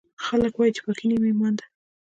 خلکوایي 0.25 0.71
چې 0.75 0.81
پاکۍ 0.85 1.05
نیم 1.09 1.23
ایمان 1.29 1.53
ده 1.59 1.65